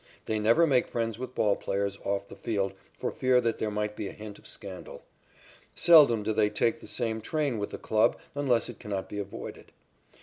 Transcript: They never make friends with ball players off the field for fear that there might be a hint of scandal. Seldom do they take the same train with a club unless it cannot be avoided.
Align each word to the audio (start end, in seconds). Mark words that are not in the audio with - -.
They 0.25 0.39
never 0.39 0.65
make 0.65 0.87
friends 0.87 1.19
with 1.19 1.35
ball 1.35 1.55
players 1.55 1.99
off 2.03 2.27
the 2.27 2.35
field 2.35 2.73
for 2.97 3.11
fear 3.11 3.39
that 3.41 3.59
there 3.59 3.69
might 3.69 3.95
be 3.95 4.07
a 4.07 4.11
hint 4.13 4.39
of 4.39 4.47
scandal. 4.47 5.03
Seldom 5.75 6.23
do 6.23 6.33
they 6.33 6.49
take 6.49 6.79
the 6.79 6.87
same 6.87 7.21
train 7.21 7.59
with 7.59 7.71
a 7.71 7.77
club 7.77 8.17
unless 8.33 8.67
it 8.67 8.79
cannot 8.79 9.07
be 9.09 9.19
avoided. 9.19 9.71